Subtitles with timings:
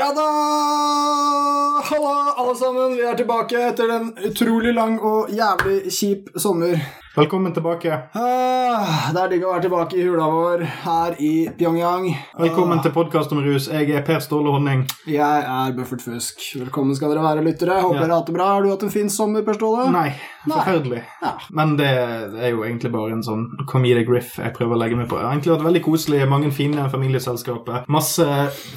[0.00, 1.82] Ja da!
[1.84, 2.96] Halla, alle sammen.
[2.96, 6.80] Vi er tilbake etter en utrolig lang og jævlig kjip sommer.
[7.16, 7.90] Velkommen tilbake.
[8.14, 12.04] Ah, det er digg å være tilbake i hula vår her i Pyongyang.
[12.38, 13.64] Velkommen til podkast om rus.
[13.66, 14.84] Jeg er Per Ståle Honning.
[15.10, 16.38] Jeg er Buffert Fusk.
[16.60, 17.80] Velkommen skal dere være, lyttere.
[17.82, 18.04] Håper Ja.
[18.04, 18.46] dere har hatt det bra.
[18.52, 19.90] Har du hatt en fin sommer, Per Ståle?
[19.90, 20.14] Nei,
[20.46, 21.02] Nei.
[21.20, 21.32] Ja.
[21.50, 25.08] Men det er jo egentlig bare en sånn comedic riff jeg prøver å legge meg
[25.08, 25.18] på.
[25.18, 27.84] Jeg har egentlig hatt veldig koselig, mange fine familieselskaper.
[27.88, 28.24] Masse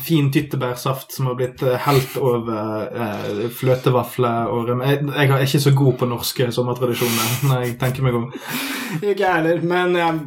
[0.01, 4.89] fin tyttebærsaft som har blitt eh, helt over eh, fløtevafler og rømme.
[4.89, 8.22] Jeg, jeg er ikke så god på norske sommertradisjoner når jeg tenker meg om.
[9.01, 10.19] Ikke jeg heller, men jeg,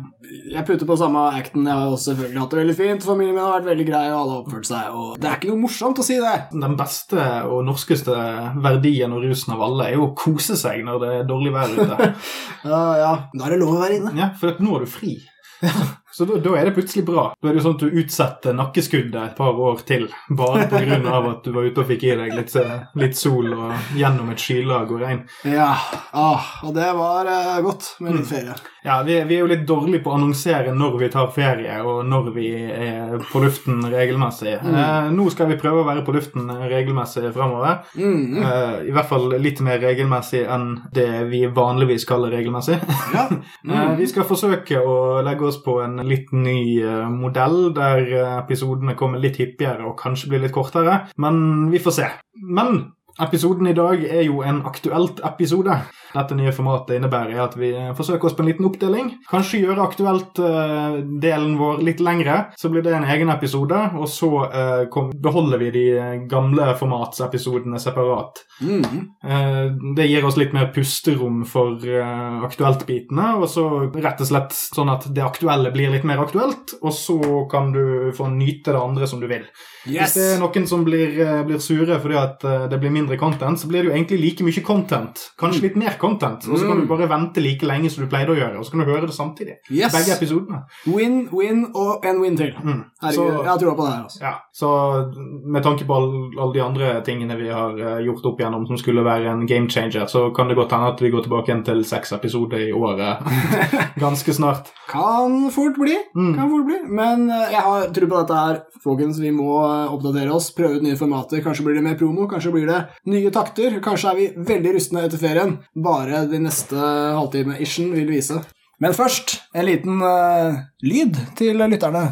[0.53, 1.67] jeg putter på samme acten.
[1.69, 3.07] Jeg har også selvfølgelig hatt det veldig fint.
[3.07, 4.97] Familien min har vært veldig grei, og alle har oppført seg.
[4.97, 6.35] Og det er ikke noe morsomt å si det.
[6.55, 8.17] Den beste og norskeste
[8.65, 11.77] verdien og rusen av alle er jo å kose seg når det er dårlig vær
[11.79, 12.13] ute.
[12.67, 13.13] Ja, ja.
[13.37, 14.11] Da er det lov å være inne.
[14.19, 15.17] Ja, for nå er du fri.
[16.17, 17.27] Så da, da er det plutselig bra.
[17.37, 20.07] Da er det jo sånn at du utsetter nakkeskuddet et par år til,
[20.39, 20.97] bare pga.
[21.19, 24.41] at du var ute og fikk i deg litt, eh, litt sol og gjennom et
[24.41, 25.21] skylag og regn.
[25.45, 25.75] Ja,
[26.17, 28.57] ah, og det var uh, godt med litt ferie.
[28.87, 32.05] Ja, vi, vi er jo litt dårlige på å annonsere når vi tar ferie, og
[32.07, 34.53] når vi er på luften regelmessig.
[34.63, 37.81] Eh, nå skal vi prøve å være på luften regelmessig framover.
[37.99, 38.37] Mm.
[38.39, 42.79] Eh, I hvert fall litt mer regelmessig enn det vi vanligvis kaller regelmessig.
[43.17, 43.27] Ja.
[43.67, 48.35] Eh, Vi skal forsøke å legge oss på en litt ny eh, modell, der eh,
[48.39, 52.09] episodene kommer litt hyppigere og kanskje blir litt kortere, men vi får se.
[52.39, 52.79] Men
[53.23, 55.77] episoden i dag er jo en aktuelt episode.
[56.17, 59.11] Dette nye formatet innebærer at vi forsøker oss på en liten oppdeling.
[59.29, 64.85] Kanskje gjøre aktuelt-delen vår litt lengre, så blir det en egen episode, og så eh,
[64.93, 65.85] kom, beholder vi de
[66.31, 68.43] gamle formatsepisodene separat.
[68.61, 68.85] Mm.
[69.25, 69.63] Eh,
[69.97, 74.93] Det gir oss litt mer pusterom for eh, aktuelt-bitene, og så rett og slett sånn
[74.93, 77.19] at det aktuelle blir litt mer aktuelt, og så
[77.51, 79.45] kan du få nyte det andre som du vil.
[79.87, 80.15] Yes!
[80.15, 83.06] Hvis det er noen som blir, eh, blir sure fordi at eh, det blir mindre
[83.17, 85.23] content, så blir det jo egentlig like mye content.
[85.39, 86.81] Kanskje litt mer content, og så kan Mm.
[86.81, 89.07] du bare vente like lenge som du pleide å gjøre, og så kan du høre
[89.07, 89.55] det samtidig.
[89.71, 89.93] Yes!
[89.95, 90.65] Begge episodene.
[90.87, 92.51] Win, win og en win til.
[92.59, 92.83] Mm.
[93.01, 94.21] Herregud, Så- jeg har trua på det her, altså.
[94.21, 95.13] Ja, så
[95.47, 98.77] med tanke på all- alle de andre tingene vi har eh, gjort opp igjennom som
[98.77, 101.65] skulle være en game changer, så kan det godt hende at vi går tilbake igjen
[101.65, 103.23] til seks episoder i året
[103.99, 104.73] ganske snart.
[104.89, 105.97] Kan fort bli.
[106.17, 106.35] Mm.
[106.37, 106.79] Kan fort bli.
[106.89, 109.19] Men eh, jeg har tro på dette her, folkens.
[109.21, 111.43] Vi må eh, oppdatere oss, prøve ut nye formater.
[111.45, 113.79] Kanskje blir det mer promo, kanskje blir det nye takter.
[113.85, 115.57] Kanskje er vi veldig rustne etter ferien.
[115.75, 118.41] Bare de neste halvtime-ishen vil vise.
[118.83, 122.05] Men først en liten uh, lyd til lytterne.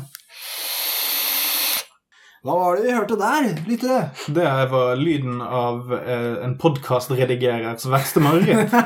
[2.45, 3.99] Hva var det vi hørte der, lyttere?
[4.37, 8.73] Det var lyden av uh, en podkastredigerers verste mareritt.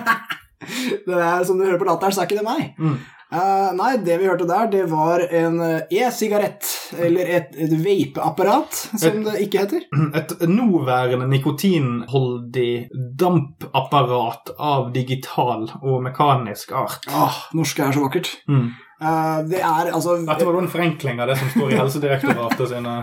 [1.09, 2.75] Det er Som du hører på latteren, så er ikke det meg.
[2.82, 2.97] Mm.
[3.30, 6.66] Uh, nei, det vi hørte der, det var en e-sigarett.
[6.97, 9.84] Eller et, et vapeapparat, som det ikke heter.
[10.16, 12.88] Et nåværende nikotinholdig
[13.21, 17.09] dampapparat av digital og mekanisk art.
[17.10, 18.31] Åh, norsk er så vakkert.
[18.48, 18.69] Mm.
[18.98, 22.94] Uh, det er altså Dette var en forenkling av det som står i Helsedirektoratet sine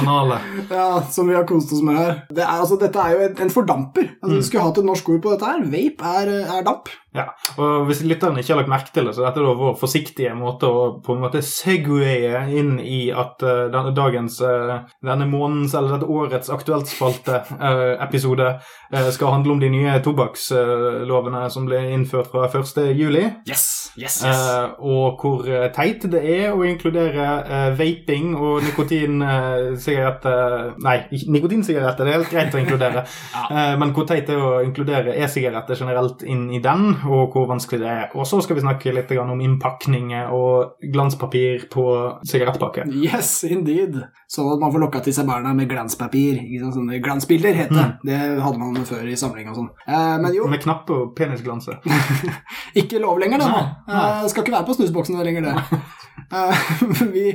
[0.00, 0.42] analer.
[0.66, 2.16] ja, Som vi har kost oss med her.
[2.26, 4.08] Det er, altså, dette er jo en, en fordamper.
[4.18, 4.40] Altså, Mm.
[4.42, 5.62] Du skulle hatt et norsk ord på dette her.
[5.70, 6.90] Vape er, er damp.
[7.16, 7.24] Ja,
[7.56, 10.68] og Hvis lytterne ikke har lagt merke til det, så dette er vår forsiktige måte
[10.68, 15.96] å på en måte segwaye inn i at uh, denne dagens, uh, denne månedens eller
[15.96, 22.30] dette årets aktuelt spalte eh, eh, skal handle om de nye tobakkslovene som ble innført
[22.32, 22.54] fra 1.
[22.98, 23.24] juli.
[23.48, 24.46] Yes, yes, yes.
[24.78, 32.10] og hvor eh, teit det er å inkludere eh, vaping og nikotinsigaretter Nei, nikotinsigaretter det
[32.12, 33.04] er helt greit å inkludere,
[33.48, 37.46] Eh, men hvor teit det er å inkludere e-sigaretter generelt inn i den, og hvor
[37.50, 38.06] vanskelig det er.
[38.18, 41.84] Og så skal vi snakke litt om innpakninger og glanspapir på
[42.28, 42.86] sigarettpakke.
[43.02, 44.00] Yes, indeed.
[44.30, 46.40] Sånn at man får lokka til seg barna med glanspapir.
[46.74, 47.84] Sånne glansbilder, het det.
[47.84, 48.08] Mm.
[48.08, 49.70] Det hadde man før i samling og sånn.
[49.86, 51.78] Eh, men jo, Med knapp og penisglanse.
[52.80, 53.64] ikke lov lenger, det.
[53.88, 55.82] Eh, skal ikke være på snusboksen lenger, det.
[56.28, 56.72] Eh,
[57.16, 57.26] vi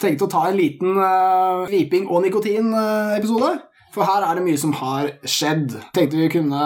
[0.00, 3.52] tenkte å ta en liten eh, viping og nikotin-episode,
[3.94, 5.76] for her er det mye som har skjedd.
[5.94, 6.64] Tenkte vi kunne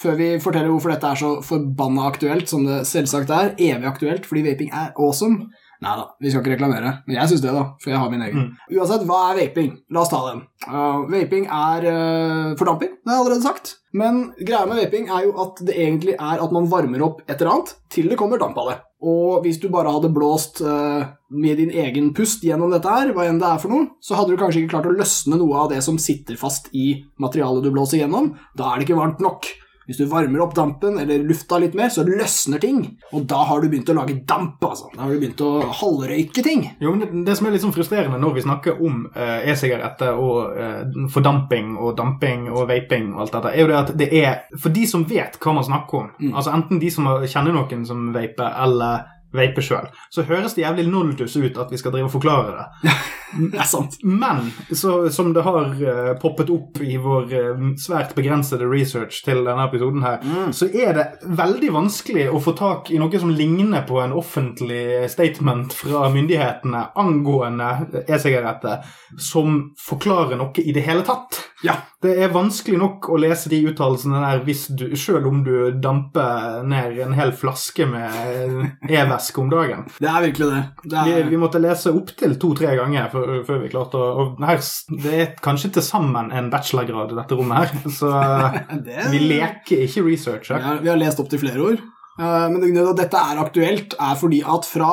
[0.00, 4.28] før vi forteller hvorfor dette er så forbanna aktuelt, som det selvsagt er, evig aktuelt
[4.28, 5.50] fordi vaping er awesome
[5.80, 8.20] Nei da, vi skal ikke reklamere, men jeg syns det, da, for jeg har min
[8.26, 8.50] egen.
[8.76, 9.70] Uansett, hva er vaping?
[9.96, 10.42] La oss ta den.
[10.66, 13.72] Uh, vaping er uh, fordamping, det har jeg allerede sagt.
[13.96, 17.32] Men greia med vaping er jo at det egentlig er at man varmer opp et
[17.38, 18.76] eller annet til det kommer damp av det.
[19.08, 23.24] Og hvis du bare hadde blåst uh, med din egen pust gjennom dette her, hva
[23.30, 25.72] enn det er for noe, så hadde du kanskje ikke klart å løsne noe av
[25.72, 26.90] det som sitter fast i
[27.24, 28.34] materialet du blåser gjennom.
[28.52, 29.48] Da er det ikke varmt nok.
[29.86, 32.82] Hvis du varmer opp dampen eller lufta litt mer, så løsner ting.
[33.16, 34.90] Og da har du begynt å lage damp, altså.
[34.94, 35.50] Da har du begynt å
[35.80, 36.66] halvrøyke ting.
[36.82, 40.58] Jo, men det, som er litt sånn frustrerende når vi snakker om eh, e-sigaretter og
[40.60, 44.58] eh, fordamping og damping og vaping og alt dette, er jo det at det er
[44.60, 48.10] For de som vet hva man snakker om, altså enten de som kjenner noen som
[48.14, 52.16] vaper, eller vaper sjøl, så høres det jævlig noldus ut at vi skal drive og
[52.18, 52.94] forklare det.
[53.30, 53.94] Det er sant.
[54.02, 59.44] Men så, som det har uh, poppet opp i vår uh, svært begrensede research til
[59.46, 61.04] denne episoden her, så er det
[61.38, 66.82] veldig vanskelig å få tak i noe som ligner på en offentlig statement fra myndighetene
[66.98, 68.82] angående e-sigaretter,
[69.14, 71.38] som forklarer noe i det hele tatt.
[71.66, 71.74] Ja.
[72.00, 75.52] Det er vanskelig nok å lese de uttalelsene der hvis du, selv om du
[75.84, 79.84] damper ned en hel flaske med e-væske om dagen.
[80.00, 80.62] Det er virkelig det.
[80.94, 84.42] det Vi, er, vi måtte lese opptil to-tre ganger før, før vi klarte å og
[84.48, 84.64] her,
[85.04, 88.10] Det er kanskje til sammen en bachelorgrad i dette rommet her, så
[88.86, 90.66] det, vi leker ikke research vi, her.
[90.70, 91.84] har, vi har lest opp til flere ord.
[92.20, 94.90] Eh, Men det grunnen til at dette er aktuelt, er fordi at fra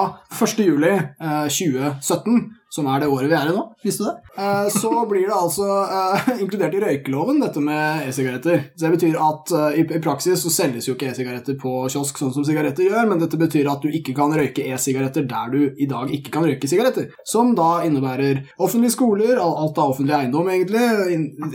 [2.04, 2.38] 1.
[2.68, 4.16] juli eh, 2017, som er det året vi er i nå, visste du det?
[4.38, 8.64] Eh, Så blir det altså eh, inkludert i røykeloven, dette med e-sigaretter.
[8.76, 12.18] Så det betyr at eh, i i praksis så selges jo ikke e-sigaretter på kiosk
[12.20, 15.62] sånn som sigaretter gjør, men dette betyr at du ikke kan røyke e-sigaretter der du
[15.80, 17.08] i dag ikke kan røyke sigaretter.
[17.28, 20.84] Som da innebærer offentlige skoler, alt av offentlig eiendom egentlig,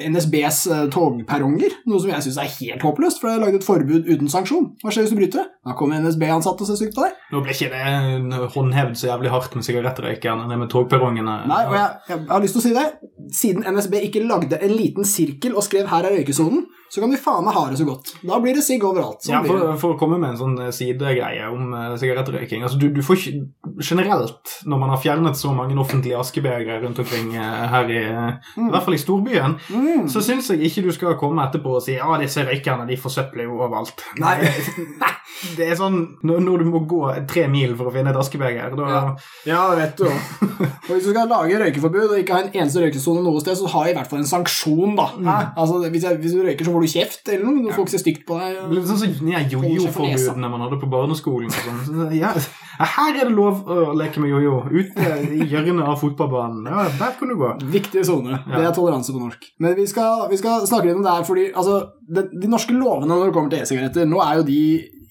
[0.08, 3.66] NSBs eh, togperronger, noe som jeg syns er helt håpløst, for det er laget et
[3.68, 4.70] forbud uten sanksjon.
[4.82, 5.48] Hva skjer hvis du bryter?
[5.62, 7.18] Da kommer NSB-ansatte og ser stygt på deg.
[7.32, 10.70] Nå ble ikke det håndhevd så jævlig hardt med sigarettrøykerne det med
[11.02, 11.34] togperrongene.
[11.50, 12.86] Nei, og jeg, jeg har lyst til å si det.
[13.32, 17.16] Siden NSB ikke lagde en liten sirkel og skrev 'her er røykesonen', så kan du
[17.16, 18.10] faen meg ha det så godt.
[18.20, 19.22] Da blir det sigg overalt.
[19.24, 22.76] Sånn Ja, for, for å komme med en sånn eh, sidegreie om uh, sigarettrøyking altså,
[22.82, 27.30] du, du får ikke Generelt, når man har fjernet så mange offentlige askebegre rundt omkring
[27.34, 30.04] uh, her i I hvert fall i storbyen, Mm.
[30.10, 33.46] så syns jeg ikke du skal komme etterpå og si ja, disse røykerne de forsøpler
[33.46, 34.02] jo overalt.
[34.20, 34.34] Nei.
[35.02, 35.10] Nei.
[35.56, 35.96] Det er sånn
[36.26, 37.00] når, når du må gå
[37.30, 39.02] tre mil for å finne et askebeger, da Ja.
[39.48, 40.06] Ja, vet du.
[40.88, 43.70] Og hvis du skal lage røykeforbud og ikke ha en eneste røykesone noe sted, så
[43.72, 45.08] ha i hvert fall en sanksjon, da.
[45.16, 45.30] Mm.
[45.32, 47.74] Altså, hvis, jeg, hvis du røyker, så får du kjeft eller noe.
[47.76, 48.60] Folk ser stygt på deg.
[48.72, 51.52] Litt sånn som de jojo-forbudene man hadde på barneskolen.
[51.54, 51.82] sånn.
[51.88, 52.32] Så, Ja,
[52.78, 54.62] her er det lov å leke med jojo.
[54.72, 56.66] Ute i hjørnet av fotballbanen.
[56.66, 57.52] Ja, der kan du gå.
[57.72, 58.40] Viktige sone.
[58.48, 59.52] Det er toleranse på norsk.
[59.62, 62.74] Men vi skal, vi skal snakke litt om det her, fordi altså, de, de norske
[62.76, 64.62] lovene når det kommer til e-sigaretter, nå er jo de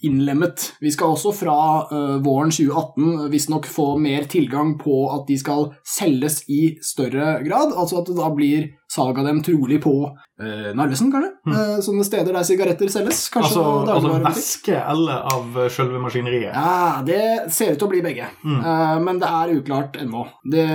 [0.01, 0.71] innlemmet.
[0.81, 1.57] Vi skal også fra
[1.91, 7.75] uh, våren 2018 visstnok få mer tilgang på at de skal selges i større grad.
[7.75, 9.93] Altså at det da blir salg av dem trolig på
[10.41, 11.29] eh, Narvesen, kanskje?
[11.47, 13.21] Eh, sånne steder der sigaretter selges.
[13.31, 16.51] Kanskje Altså, altså væske eller av sjølve maskineriet.
[16.51, 17.21] Ja, det
[17.55, 18.27] ser ut til å bli begge.
[18.43, 20.25] Eh, men det er uklart ennå.
[20.43, 20.65] Det,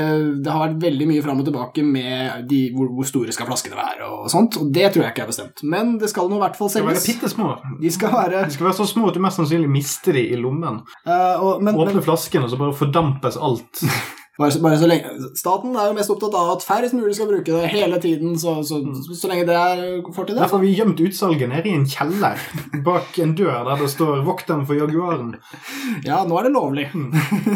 [0.45, 3.77] det har vært veldig mye fram og tilbake med de, hvor, hvor store skal flaskene
[3.79, 5.65] være og sånt, og det tror jeg ikke er bestemt.
[5.77, 7.37] Men det skal nå i hvert fall De skal være selges.
[7.37, 7.83] bitte.
[7.83, 8.17] De skal
[8.71, 10.81] være så små at du mest sannsynlig mister de i lommen.
[11.05, 13.83] eh, og, men, men Åpne flasken, og så bare fordampes alt.
[14.39, 17.29] bare, så- bare så lenge Staten er jo mest opptatt av at færrest mulig skal
[17.31, 20.43] bruke det hele tiden, så, så, så, så lenge det er får til det.
[20.43, 22.37] Derfor har vi gjemt utsalget nede i en kjeller
[22.85, 25.35] bak en dør der det står 'Vokteren for Jaguaren'.
[26.05, 26.87] Ja, nå er det lovlig.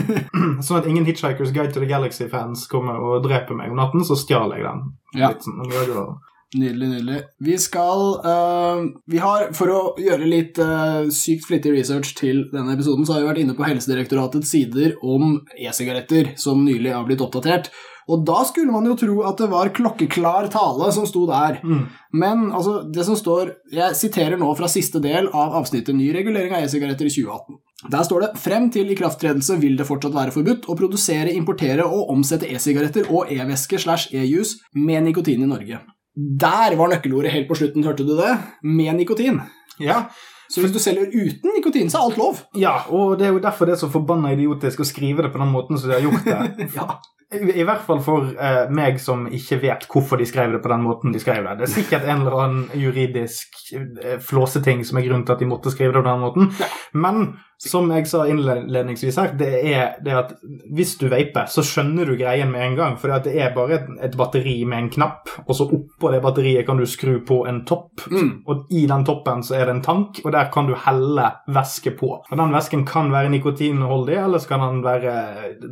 [0.66, 4.16] Sånn at ingen Hitchhikers Guide to the Galaxy-fans kommer og dreper meg om natten, så
[4.16, 4.82] stjal jeg den.
[5.20, 5.32] Ja.
[5.36, 6.18] Sånn.
[6.58, 7.18] Nydelig, nydelig.
[7.46, 12.74] Vi skal uh, Vi har, for å gjøre litt uh, sykt flittig research til denne
[12.74, 17.22] episoden, så har vi vært inne på Helsedirektoratets sider om e-sigaretter, som nylig har blitt
[17.22, 17.70] oppdatert.
[18.10, 21.60] Og da skulle man jo tro at det var klokkeklar tale som sto der.
[21.62, 21.84] Mm.
[22.18, 26.56] Men altså, det som står Jeg siterer nå fra siste del av avsnittet Ny regulering
[26.56, 27.60] av e-sigaretter i 2018.
[27.94, 32.10] Der står det frem til ikrafttredelse vil det fortsatt være forbudt å produsere, importere og
[32.12, 35.80] omsette e-sigaretter og e-væske slash e-juice med nikotin i Norge.
[36.16, 38.32] Der var nøkkelordet helt på slutten, hørte du det?
[38.62, 39.40] Med nikotin.
[39.80, 40.04] Ja,
[40.50, 42.40] Så hvis du selger uten nikotin, så er alt lov.
[42.58, 45.38] Ja, og det er jo derfor det er så forbanna idiotisk å skrive det på
[45.38, 46.66] den måten som de har gjort det.
[46.78, 46.98] Ja.
[47.30, 50.82] I, hvert fall for eh, meg som ikke vet hvorfor de skrev det på den
[50.82, 51.60] måten de skrev det.
[51.60, 55.50] Det er sikkert en eller annen juridisk eh, flåseting som er grunnen til at de
[55.50, 56.50] måtte skrive det på den måten.
[56.98, 60.30] Men som jeg sa innledningsvis her, det er det at
[60.72, 62.94] hvis du vaper, så skjønner du greien med en gang.
[62.98, 66.64] For det er bare et, et batteri med en knapp, og så oppå det batteriet
[66.66, 68.06] kan du skru på en topp.
[68.08, 68.30] Mm.
[68.48, 71.92] Og i den toppen så er det en tank, og der kan du helle væske
[72.00, 72.14] på.
[72.24, 75.14] Og den væsken kan være nikotinholdig, eller så kan den være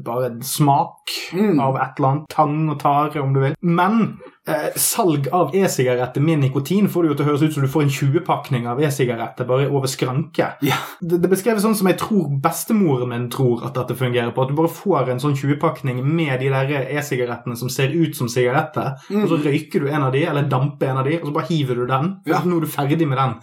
[0.05, 1.48] bare smak Mm.
[1.61, 2.27] Av et eller annet.
[2.35, 3.55] Tang og tare, om du vil.
[3.65, 7.65] Men eh, salg av e-sigaretter med nikotin får det jo til å høres ut som
[7.65, 10.51] du får en 20-pakning av e-sigaretter bare over skranke.
[10.65, 10.85] Yeah.
[11.01, 14.45] Det, det er sånn som jeg tror bestemoren min tror at dette fungerer på.
[14.45, 18.29] At du bare får en sånn 20-pakning med de der e-sigarettene som ser ut som
[18.31, 19.23] sigaretter, Mm.
[19.25, 21.49] og så røyker du en av de, eller damper en av de, og så bare
[21.49, 22.11] hiver du den.
[22.29, 22.41] Ja.
[22.45, 23.37] Nå er du ferdig med den.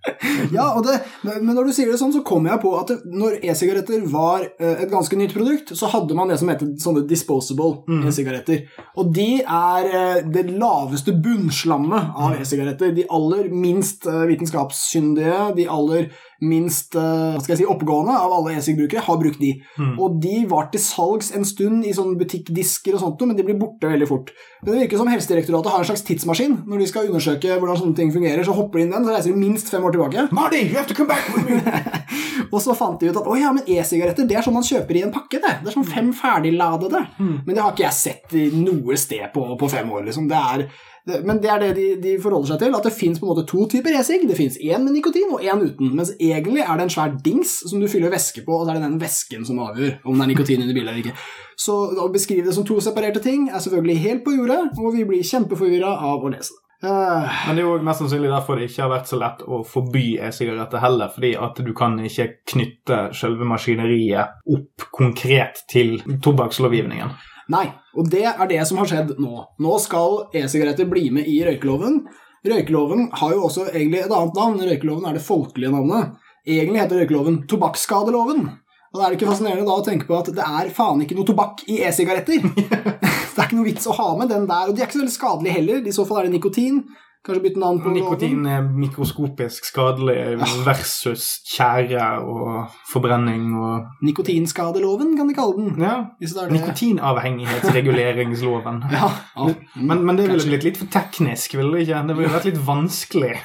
[0.56, 0.94] Ja, det,
[1.42, 4.46] men når du sier det sånn, så kommer jeg på at det, når e-sigaretter var
[4.48, 8.06] eh, et ganske nytt produkt, så hadde man det som heter sånne disposable Mm.
[8.08, 8.62] e-sigaretter.
[9.00, 12.40] Og de er eh, det laveste bunnslammet av Mm.
[12.40, 12.94] e-sigaretter.
[12.96, 18.32] De aller minst Vitenskapssyndige, vitenskapskyndige, de aller minst eh, hva skal jeg si, oppegående av
[18.36, 19.52] alle e-sig-brukere har brukt de.
[19.76, 19.94] Mm.
[20.00, 23.58] Og de var til salgs en stund i sånne butikkdisker og sånt, men de blir
[23.60, 24.32] borte veldig fort.
[24.62, 26.58] Men det virker som Helsedirektoratet har en slags tidsmaskin.
[26.68, 29.34] Når de skal undersøke hvordan sånne ting fungerer, så hopper de inn den, så reiser
[29.34, 30.28] de minst fem år tilbake.
[30.40, 31.60] Marty, you have to come back with me!
[32.50, 34.96] Og så fant de ut at å ja, men e-sigaretter det er sånn man kjøper
[34.98, 35.38] i en pakke.
[35.38, 37.04] Det Det er sånn fem ferdigladede.
[37.20, 40.08] Men det har ikke jeg sett noe sted på, på fem år.
[40.08, 40.26] liksom.
[40.30, 40.64] Det er,
[41.06, 44.26] men det er det de, de forholder seg til, at det fins to typer e-sig.
[44.28, 45.94] Det fins én med nikotin og én uten.
[45.96, 48.80] Mens egentlig er det en svær dings som du fyller væske på, og så er
[48.80, 51.16] det den væsken som avgjør om det er nikotin inni bilen eller ikke.
[51.60, 55.06] Så å beskrive det som to separerte ting er selvfølgelig helt på jordet, og vi
[55.08, 56.64] blir kjempeforvirra av å lese det.
[56.82, 59.60] Eh, Men det er jo mest sannsynlig derfor det ikke har vært så lett å
[59.68, 67.12] forby e-sigaretter heller, fordi at du kan ikke knytte selve maskineriet opp konkret til tobakkslovgivningen.
[67.50, 67.66] Nei,
[67.98, 69.44] og det er det som har skjedd nå.
[69.62, 72.02] Nå skal e-sigaretter bli med i røykeloven.
[72.46, 74.60] Røykeloven har jo også egentlig et annet navn.
[74.70, 76.14] Røykeloven er det folkelige navnet.
[76.46, 78.46] Egentlig heter røykeloven tobakksskadeloven.
[78.90, 81.14] Og da er det ikke fascinerende da å tenke på at det er faen ikke
[81.18, 82.42] noe tobakk i e-sigaretter.
[82.56, 85.04] det er ikke noe vits å ha med den der, og de er ikke så
[85.04, 85.84] veldig skadelige heller.
[85.86, 86.80] I så fall er det nikotin.
[87.20, 95.28] Kanskje bytte navn på Nikotin er mikroskopisk skadelig versus tjære og forbrenning og Nikotinskadeloven, kan
[95.28, 95.76] de kalle den.
[95.84, 96.16] Ja.
[96.16, 96.48] Det er.
[96.54, 98.80] Nikotinavhengighetsreguleringsloven.
[98.96, 99.52] Ja, ja.
[99.76, 102.00] Men, men det ville blitt litt for teknisk, ville det ikke?
[102.08, 103.36] Det ville vært litt vanskelig.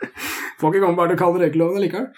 [0.58, 2.08] Får ikke komme bare til å kalle røykeloven likevel.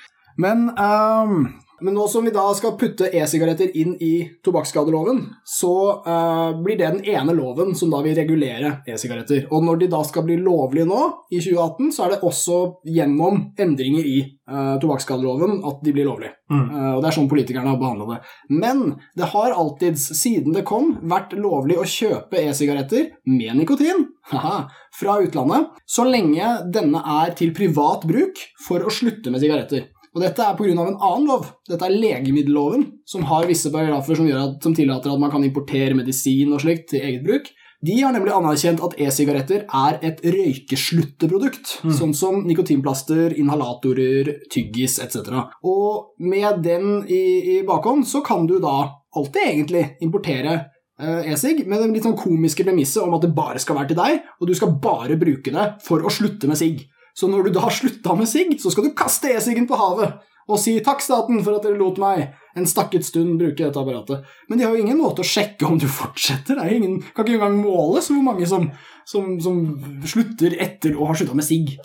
[0.40, 1.50] Men, ehm,
[1.81, 5.75] men nå som vi da skal putte e-sigaretter inn i tobakksskadeloven, så
[6.07, 9.47] uh, blir det den ene loven som da vil regulere e-sigaretter.
[9.51, 12.59] Og når de da skal bli lovlige nå, i 2018, så er det også
[12.91, 14.19] gjennom endringer i
[14.51, 16.35] uh, tobakksskadeloven at de blir lovlige.
[16.53, 16.65] Mm.
[16.67, 18.21] Uh, og det er sånn politikerne har behandla det.
[18.53, 18.85] Men
[19.19, 25.21] det har alltid, siden det kom, vært lovlig å kjøpe e-sigaretter med nikotin haha, fra
[25.23, 29.89] utlandet, så lenge denne er til privat bruk for å slutte med sigaretter.
[30.11, 30.73] Og dette er pga.
[30.73, 31.47] en annen lov.
[31.69, 35.95] Dette er legemiddelloven, som har visse paragrafer som, at, som tillater at man kan importere
[35.95, 37.50] medisin og slikt til eget bruk.
[37.81, 45.31] De har nemlig anerkjent at e-sigaretter er et røykeslutteprodukt, sånn som nikotinplaster, inhalatorer, tyggis etc.
[45.64, 47.23] Og med den i,
[47.55, 48.83] i bakhånd så kan du da
[49.17, 50.59] alltid egentlig importere
[51.00, 54.02] eh, e-sig med det litt sånn komiske premisset om at det bare skal være til
[54.02, 56.85] deg, og du skal bare bruke det for å slutte med sigg.
[57.14, 60.19] Så når du da har slutta med sigg, så skal du kaste e-siggen på havet
[60.50, 64.25] og si 'takk, staten, for at dere lot meg en stakket stund bruke dette apparatet'.
[64.49, 66.59] Men de har jo ingen måte å sjekke om du fortsetter.
[66.59, 68.66] Det ingen, kan ikke engang måles hvor mange som,
[69.07, 69.61] som, som
[70.04, 71.76] slutter etter å ha slutta med sigg.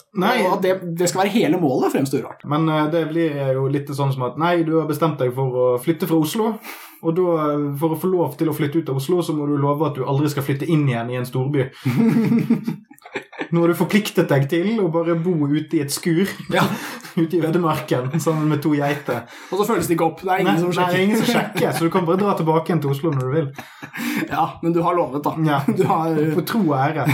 [0.62, 2.48] Det, det skal være hele målet, fremstår rart.
[2.50, 5.62] Men eh, det blir jo litt sånn som at nei, du har bestemt deg for
[5.62, 6.56] å flytte fra Oslo.
[7.06, 9.48] Og da, eh, for å få lov til å flytte ut av Oslo, så må
[9.50, 11.70] du love at du aldri skal flytte inn igjen i en storby.
[13.54, 16.66] Nå har du forpliktet deg til å bare bo ute i et skur Ja.
[17.22, 19.26] ute i ødemarken sammen med to geiter.
[19.52, 20.24] Og så føles det ikke opp.
[20.26, 20.98] Det er Nei, ingen som sjekker.
[20.98, 23.36] er ingen som sjekker, så du kan bare dra tilbake igjen til Oslo når du
[23.36, 23.52] vil.
[24.36, 25.36] Ja, men du har lovet, da.
[25.46, 25.62] Ja.
[25.78, 27.06] Du har, På tro og ære.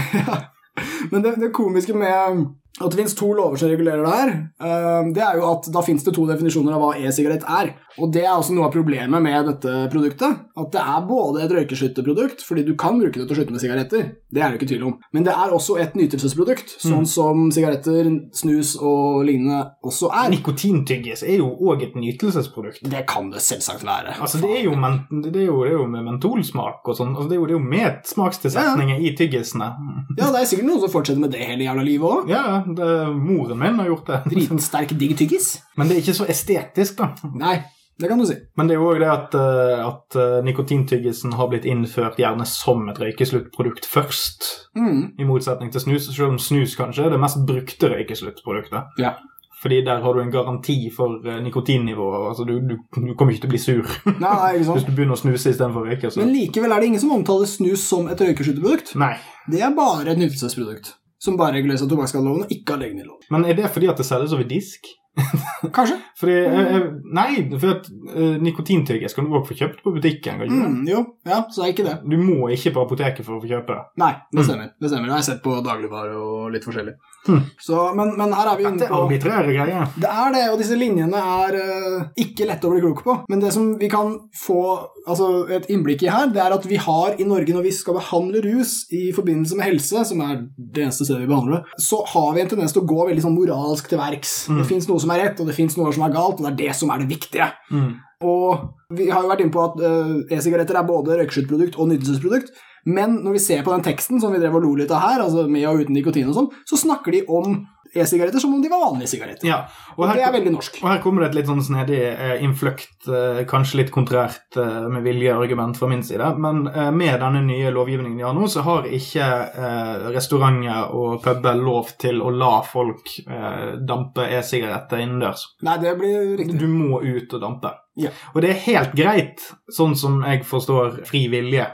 [1.12, 2.46] Men det, det komiske med
[2.82, 5.84] at det finnes to lover som regulerer det her, eh, det er jo at da
[5.86, 7.74] finnes det to definisjoner av hva e-sigarett er.
[8.00, 10.38] Og det er også noe av problemet med dette produktet.
[10.56, 13.62] At det er både et røykesluttprodukt, fordi du kan bruke det til å slutte med
[13.62, 17.50] sigaretter, det er det ikke tvil om, men det er også et nytelsesprodukt, sånn som
[17.52, 20.30] sigaretter, snus og lignende også er.
[20.32, 22.84] Nikotintyggis er jo òg et nytelsesprodukt.
[22.92, 24.16] Det kan det selvsagt være.
[24.22, 27.12] Altså, det er jo, men, det er jo, det er jo med mentolsmak og sånn.
[27.16, 29.68] Altså, det, er jo, det er jo med smakstilsetninger i tyggisene.
[30.16, 32.32] Ja, det er sikkert noen som fortsetter med det hele jævla livet òg.
[32.32, 34.18] Ja, det, moren min har gjort det.
[34.32, 35.54] Dritsterk digg tyggis.
[35.76, 37.32] Men det er ikke så estetisk, da.
[37.38, 37.56] Nei,
[37.98, 38.36] det kan du si.
[38.56, 42.46] Men det er jo òg det at, eh, at eh, nikotintyggisen har blitt innført gjerne
[42.48, 44.48] som et røykesluttprodukt først.
[44.78, 45.12] Mm.
[45.20, 48.96] I motsetning til snus, selv om snus kanskje er det mest brukte røykesluttproduktet.
[49.02, 49.18] Ja.
[49.62, 52.28] Fordi der har du en garanti for eh, nikotinnivået.
[52.32, 53.92] Altså, du, du, du kommer ikke til å bli sur
[54.24, 56.10] Nei, hvis du begynner å snuse istedenfor å røyke.
[56.10, 56.24] Så.
[56.24, 58.96] Men likevel er det ingen som omtaler snus som et røykesluttprodukt.
[58.98, 59.14] Nei.
[59.52, 63.28] Det er bare et nytelsesprodukt som bare reguleres av tobakksskadeloven og ikke av legemiddelloven.
[63.30, 64.88] Men er det fordi at det selges over disk?
[65.76, 65.98] Kanskje?
[66.16, 70.40] Fordi, eh, eh, Nei, for at uh, nikotintygges kan du også få kjøpt på butikken.
[70.48, 71.98] Mm, jo, ja, så er ikke det.
[72.08, 73.84] Du må ikke på apoteket for å få kjøpe det.
[74.02, 74.46] Nei, det Mm.
[74.48, 74.70] stemmer.
[74.80, 75.06] Det stemmer.
[75.10, 76.94] Det har jeg sett på dagligvare og litt forskjellig.
[77.22, 77.42] Hmm.
[77.60, 79.90] Så, men, men her er vi Dette inne er på arbitrære greier.
[79.94, 83.16] Det er det, og disse linjene er uh, ikke lette å bli klok på.
[83.30, 84.62] Men det som vi kan få
[85.06, 87.98] altså, et innblikk i her, det er at vi har i Norge, når vi skal
[88.00, 92.02] behandle rus i forbindelse med helse, som er det eneste stedet vi behandler det, så
[92.14, 94.34] har vi en tendens til å gå veldig sånn moralsk til verks.
[94.50, 94.62] Mm.
[94.62, 96.52] Det fins noe som er rett, og det fins noe som er galt, og det
[96.54, 97.52] er det som er det viktige.
[97.70, 97.92] Mm.
[98.22, 102.52] Og vi har jo vært inne på at uh, e-sigaretter er både røykeskyttprodukt og nytelsesprodukt.
[102.86, 105.20] Men når vi ser på den teksten som vi drev og lo litt av her,
[105.22, 107.60] altså med og uten nikotin og sånn, så snakker de om
[107.92, 109.44] e-sigaretter som om de var vanlige sigaretter.
[109.44, 109.66] Ja,
[109.98, 110.78] og Og det er veldig norsk.
[110.82, 114.88] og her kommer det et litt sånn snedig eh, innfløkt, eh, kanskje litt kontrært eh,
[114.88, 118.48] med vilje argument fra min side, men eh, med denne nye lovgivningen de har nå,
[118.48, 125.04] så har ikke eh, restauranter og puber lov til å la folk eh, dampe e-sigaretter
[125.04, 125.44] innendørs.
[125.62, 126.58] Nei, det blir riktig.
[126.64, 127.76] Du må ut og dampe.
[128.00, 128.08] Ja.
[128.32, 131.66] Og det er helt greit, sånn som jeg forstår fri vilje,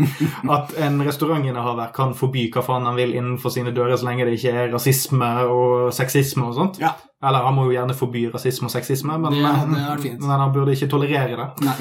[0.56, 4.36] at en restaurantinnehaver kan forby hva faen han vil innenfor sine dører så lenge det
[4.36, 6.82] ikke er rasisme og sexisme og sånt.
[6.82, 6.92] Ja.
[7.22, 10.72] Eller han må jo gjerne forby rasisme og sexisme, men, Det- det men han burde
[10.74, 11.70] ikke tolerere det.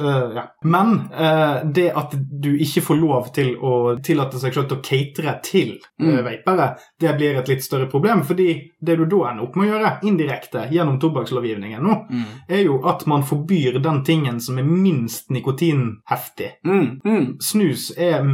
[0.00, 0.42] Eh, ja.
[0.64, 4.84] Men uh, det at du ikke får lov til å tillate seg selv til å
[4.86, 6.68] catere til uh, vapere,
[7.00, 8.22] det blir et litt større problem.
[8.26, 8.46] Fordi
[8.80, 12.24] det du da ender opp med å gjøre, indirekte gjennom tobakkslovgivningen nå, Mm.
[12.48, 16.50] er jo at man forbyr den tingen som er minst nikotinheftig.
[16.66, 17.00] Mm.
[17.04, 17.26] Mm.
[17.40, 18.24] Snus er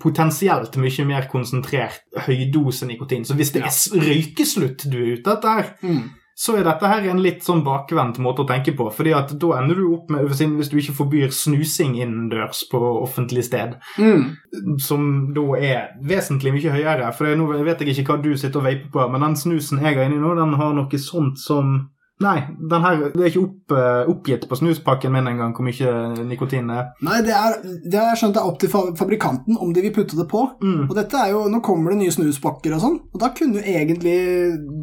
[0.00, 3.24] potensielt mye mer konsentrert høydose nikotin.
[3.24, 6.10] Så hvis det er røykeslutt du er ute etter, Mm.
[6.38, 8.92] så er dette her en litt sånn bakvendt måte å tenke på.
[8.94, 13.42] fordi at da ender du opp med, hvis du ikke forbyr snusing innendørs på offentlig
[13.44, 14.36] sted, Mm.
[14.78, 17.12] som da er vesentlig mye høyere.
[17.14, 19.96] For nå vet jeg ikke hva du sitter og vaper på, men den snusen jeg
[19.96, 21.88] har inni nå, den har noe sånt som
[22.24, 25.92] Nei, den her, det er ikke opp, eh, oppgitt på snuspakken min engang hvor mye
[26.26, 26.88] nikotin det er.
[27.06, 30.26] Nei, det, er, det jeg skjønt er opp til fabrikanten om de vil putte det
[30.30, 30.42] på.
[30.58, 30.88] Mm.
[30.88, 33.76] Og dette er jo, Nå kommer det nye snuspakker og sånn, og da kunne jo
[33.76, 34.16] egentlig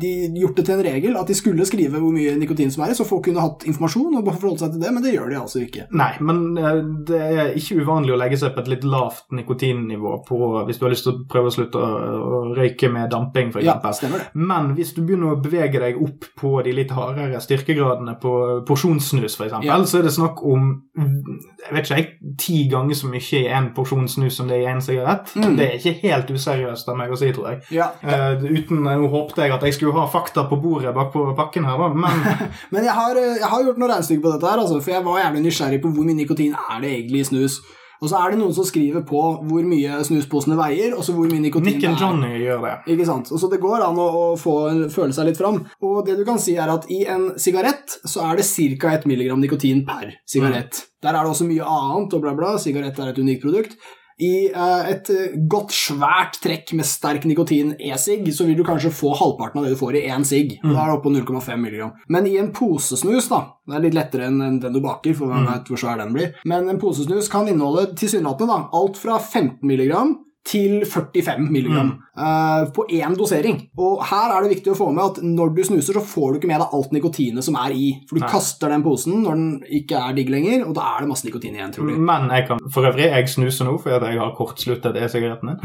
[0.01, 2.93] de gjort det til en regel at de skulle skrive hvor mye nikotin som er
[2.93, 5.39] i, så folk kunne hatt informasjon og forholdt seg til det, men det gjør de
[5.41, 5.89] altså ikke.
[5.95, 10.15] Nei, men eh, det er ikke uvanlig å legge seg på et litt lavt nikotinnivå
[10.27, 13.67] på, hvis du har lyst til å prøve å slutte å, røyke med damping, f.eks.
[13.67, 14.31] Ja, stemmer det.
[14.39, 16.93] Men hvis du begynner å bevege deg opp på de litt
[17.25, 18.31] hardere styrkegradene på
[18.67, 19.77] porsjonssnus, f.eks., Ja.
[19.85, 23.71] så er det snakk om jeg vet ikke, jeg, ti ganger så mye i en
[23.75, 25.31] porsjon snus som det er i en sigarett.
[25.35, 25.55] Mm.
[25.57, 27.61] Det er ikke helt useriøst av meg å si, tror jeg.
[27.79, 31.23] Ja, Uh, uten, Nå håpte jeg at jeg skulle ha fakta på bordet bak på
[31.37, 32.21] pakken her, da, men
[32.73, 35.05] Men jeg har, eh, jeg har gjort noe regnestykke på dette, her, altså, for jeg
[35.05, 37.57] var jævlig nysgjerrig på hvor mye nikotin er det egentlig i snus.
[38.01, 41.29] Og så er det noen som skriver på hvor mye snusposene veier, og så hvor
[41.31, 42.39] mye nikotin Nick det Johnny er.
[42.43, 42.75] Gjør det.
[42.95, 43.31] Ikke sant?
[43.31, 44.55] Og så det går an å, å få
[44.93, 45.61] føle seg litt fram.
[45.85, 48.47] Og det du kan si er at i en sigarett så er det
[48.79, 48.95] ca.
[48.99, 50.85] 1 milligram nikotin per sigarett.
[51.03, 52.55] Der er det også mye annet, og bla, bla.
[52.61, 53.77] Sigarett er et unikt produkt.
[54.15, 58.93] I eh, et eh, godt, svært trekk med sterk nikotin e-sigg, så vil du kanskje
[58.95, 60.55] få halvparten av det du får i én sigg.
[60.63, 61.91] og Da er det oppe på 0,5 milligram.
[62.07, 65.47] Men i en posesnus, da Det er litt lettere enn den du baker, for hvem
[65.49, 66.35] vet hvor svær den blir.
[66.45, 72.83] Men en posesnus kan inneholde tilsynelatende alt fra 15 milligram til 45 milligram eh, på
[72.93, 73.55] én dosering.
[73.81, 76.37] Og her er det viktig å få med at når du snuser, så får du
[76.39, 77.87] ikke med deg alt nikotinet som er i.
[78.09, 78.29] For du Nei.
[78.29, 79.47] kaster den posen når den
[79.79, 81.97] ikke er digg lenger, og da er det masse nikotin igjen, trolig.
[81.97, 85.57] Men jeg kan for øvrig jeg snuser nå fordi jeg har kortsluttet e-sigaretten min.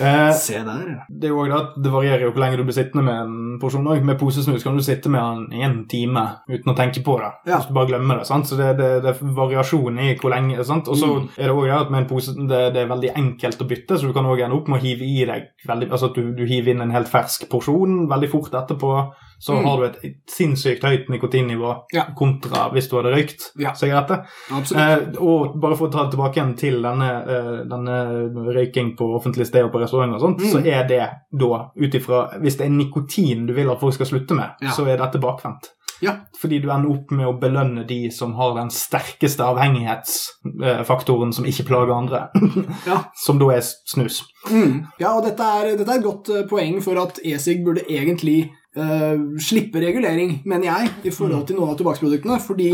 [0.00, 1.04] uh, Se der.
[1.08, 3.58] det er jo det at det varierer jo hvor lenge du blir sittende med en
[3.62, 3.86] porsjon.
[3.86, 4.04] også.
[4.08, 7.30] Med posesnus kan du sitte med den i en time uten å tenke på det.
[7.52, 7.60] Ja.
[7.60, 8.26] Hvis du bare glemmer det.
[8.32, 8.48] sant?
[8.48, 10.64] Så det, det, det er variasjon i hvor lenge.
[10.64, 10.88] sant?
[10.88, 11.28] Og så Mm.
[11.36, 13.98] er det også det at med en pose det, det er veldig enkelt å bytte,
[13.98, 16.32] så du kan også ende opp med å hive i deg veldig, altså at du,
[16.34, 19.12] du hiver inn en helt fersk porsjon veldig fort etterpå.
[19.44, 19.64] Så Mm.
[19.66, 22.04] har du et sinnssykt høyt nikotinnivå Ja.
[22.16, 23.72] kontra hvis du hadde røykt Ja.
[23.72, 24.24] sigaretter.
[24.50, 29.10] Eh, og bare for å ta det tilbake igjen til denne, eh, denne røyking på
[29.18, 30.52] offentlige steder på restauranter og sånt, Mm.
[30.52, 34.06] så er det da ut ifra Hvis det er nikotin du vil at folk skal
[34.06, 34.68] slutte med, Ja.
[34.70, 35.70] så er dette bakvendt.
[36.02, 36.16] Ja.
[36.40, 41.66] Fordi du ender opp med å belønne de som har den sterkeste avhengighetsfaktoren som ikke
[41.68, 42.24] plager andre,
[42.90, 43.02] Ja.
[43.24, 44.22] som da er snus.
[44.50, 44.84] Mm.
[45.00, 48.50] Ja, og dette er, dette er et godt eh, poeng for at e-sig burde egentlig
[48.76, 52.40] uh, slippe regulering, mener jeg, i forhold til noen av tobakksproduktene.
[52.44, 52.70] Fordi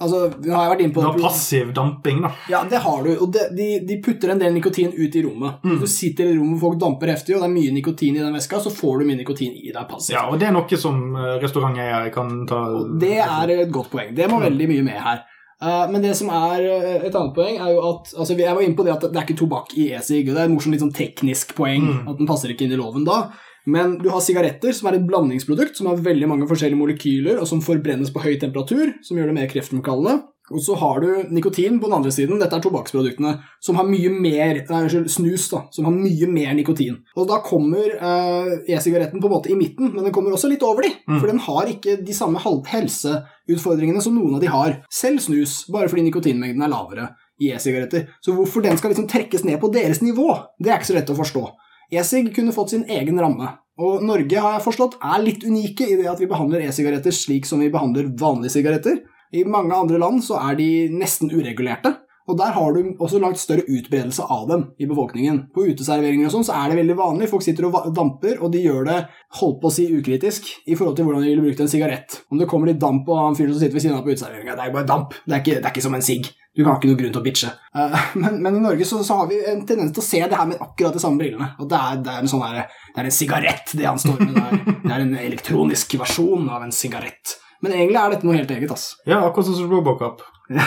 [0.00, 2.30] altså, vi har vært inne på Du har passiv damping, da.
[2.50, 3.10] Ja, det har du.
[3.24, 5.60] Og de, de putter en del nikotin ut i rommet.
[5.64, 5.78] Mm.
[5.80, 8.34] Du sitter i rommet, hvor folk damper heftig, og det er mye nikotin i den
[8.34, 10.16] veska, så får du mye nikotin i deg passivt.
[10.16, 13.90] Ja, og det er noe som eh, restauranteiere kan ta Og det er et godt
[13.92, 14.14] poeng.
[14.16, 14.46] Det må Mm.
[14.50, 15.20] veldig mye med her.
[15.60, 18.62] Eh, men det som er eh, et annet poeng, er jo at altså, Jeg var
[18.64, 20.24] inne på det at det er ikke tobakk i e-sig.
[20.24, 22.08] Det er et morsomt litt sånn teknisk poeng Mm.
[22.08, 23.18] at den passer ikke inn i loven da.
[23.66, 27.48] Men du har sigaretter, som er et blandingsprodukt som har veldig mange forskjellige molekyler, og
[27.48, 30.20] som forbrennes på høy temperatur, som gjør det mer kreftfremkallende.
[30.50, 34.10] Og så har du nikotin på den andre siden, dette er tobakksproduktene, som har mye
[34.10, 36.96] mer nei, unnskyld, snus, da, som har mye mer nikotin.
[37.14, 40.66] Og da kommer eh, e-sigaretten på en måte i midten, men den kommer også litt
[40.66, 44.80] over de, for den har ikke de samme helseutfordringene som noen av de har.
[44.90, 48.08] Selv snus, bare fordi nikotinmengden er lavere i e-sigaretter.
[48.18, 51.14] Så hvorfor den skal liksom trekkes ned på deres nivå, det er ikke så lett
[51.14, 51.46] å forstå.
[51.90, 53.48] E-sig kunne fått sin egen ramme.
[53.80, 57.48] Og Norge har jeg forstått, er litt unike i det at vi behandler e-sigaretter slik
[57.48, 59.00] som vi behandler vanlige sigaretter.
[59.32, 61.94] I mange andre land så er de nesten uregulerte,
[62.30, 65.42] og der har du også langt større utbredelse av dem i befolkningen.
[65.54, 67.30] På uteserveringer og sånn så er det veldig vanlig.
[67.32, 68.98] Folk sitter og damper, og de gjør det
[69.40, 72.20] holdt på å si ukritisk i forhold til hvordan de ville brukt en sigarett.
[72.30, 74.56] Om det kommer litt damp og han fyren som sitter ved siden av på uteserveringa,
[74.58, 75.18] det er bare damp.
[75.26, 76.30] Det er ikke, det er ikke som en sigg.
[76.56, 77.50] Du har ikke noe grunn til å bitche.
[77.78, 80.38] Eh, men, men i Norge så, så har vi en tendens til å se det
[80.38, 81.52] her med akkurat de samme brillene.
[81.62, 84.18] Og det er, det er en sånn her, det er en sigarett, det han står
[84.24, 84.58] med der.
[84.82, 87.36] Det er en elektronisk versjon av en sigarett.
[87.60, 88.94] Men egentlig er dette noe helt eget, ass.
[89.08, 90.24] Ja, akkurat som Robocop.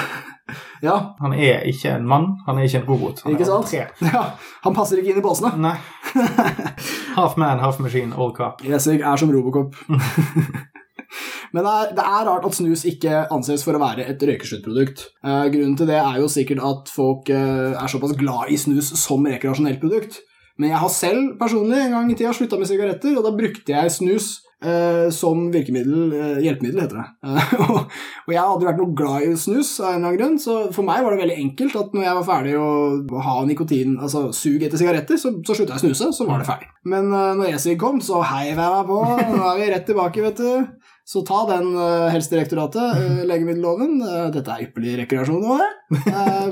[0.84, 3.21] Ja, Han er ikke en mann, han er ikke en robot.
[3.23, 3.71] Han ikke sant?
[4.03, 4.23] Ja,
[4.65, 5.53] han passer ikke inn i båsene.
[5.56, 5.77] Nei.
[7.19, 8.60] half man, half machine, all cop.
[8.67, 9.77] Esig er som Robocop.
[11.53, 15.06] Men det er, det er rart at snus ikke anses for å være et røykesluttprodukt.
[15.23, 18.89] Eh, grunnen til det er jo sikkert at folk eh, er såpass glad i snus
[18.99, 20.19] som rekreasjonelt produkt.
[20.61, 23.73] Men jeg har selv personlig en gang i tida slutta med sigaretter, og da brukte
[23.73, 24.27] jeg snus
[24.61, 27.07] eh, som virkemiddel, eh, hjelpemiddel, heter det.
[27.63, 27.79] Og,
[28.27, 30.85] og jeg hadde vært noe glad i snus av en eller annen grunn, så for
[30.87, 34.63] meg var det veldig enkelt at når jeg var ferdig å ha nikotin, altså sug
[34.63, 36.69] etter sigaretter, så, så slutta jeg å snuse, så var det ferdig.
[36.93, 39.01] Men eh, når ESIG kom, så heiv jeg meg på,
[39.33, 40.82] nå er vi rett tilbake, vet du.
[41.05, 43.97] Så ta den, uh, Helsedirektoratet, uh, legemiddelloven.
[44.03, 45.71] Uh, dette er ypperlig rekreasjon nå, det.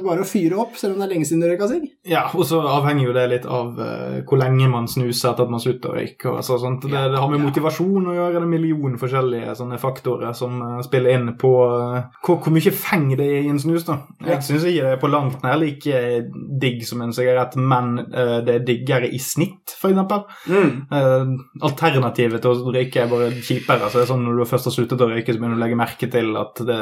[0.05, 1.87] Bare å fyre opp, selv om det er lenge siden du røyka sigg.
[2.07, 5.53] Ja, og så avhenger jo det litt av eh, hvor lenge man snuser etter at
[5.53, 6.33] man slutter å røyke.
[6.33, 6.87] altså, sånt.
[6.89, 10.57] Det, det har med motivasjon å gjøre, det er en million forskjellige sånne faktorer som
[10.65, 13.85] eh, spiller inn på eh, hvor, hvor mye feng det er i en snus.
[13.87, 13.99] da.
[14.25, 16.03] Jeg syns ikke det er på langt nær like
[16.61, 20.25] digg som en sigarett, men eh, det er diggere i snitt, eksempel.
[20.51, 23.89] Eh, alternativet til å røyke er bare kjipere.
[23.89, 25.63] så det er sånn Når du først har sluttet å røyke, så begynner du å
[25.65, 26.77] legge merke til at det,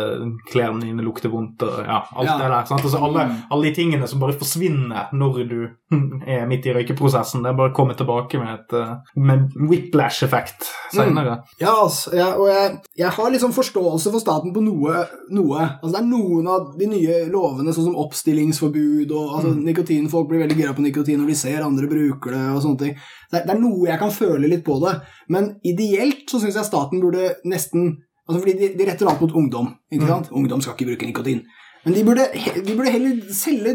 [0.51, 1.63] klærne dine lukter vondt.
[1.63, 2.37] og ja, alt Ja.
[2.37, 2.65] det der.
[2.69, 2.83] Sant?
[2.85, 5.59] Altså, alle, alle de tingene som bare forsvinner når du
[6.27, 10.67] er midt i røykeprosessen, det er bare å komme tilbake med et eh, med whiplash-effekt
[10.93, 11.39] senere.
[11.61, 15.63] Ja, altså, jeg, og jeg, jeg har liksom forståelse for staten på noe, noe.
[15.81, 20.09] Altså, det er noen av de nye lovene, sånn som oppstillingsforbud og altså, nikotin.
[20.11, 22.95] Folk blir veldig gira på nikotin når de ser andre bruker det og sånne ting.
[23.29, 24.95] Det er, noe jeg kan føle litt på det,
[25.29, 27.97] men ideelt så syns jeg staten burde nesten
[28.29, 29.71] altså Fordi de, de retter alt mot ungdom.
[29.89, 30.27] ikke sant?
[30.37, 31.39] Ungdom skal ikke bruke nikotin.
[31.81, 32.27] Men de burde,
[32.67, 33.73] de burde heller selge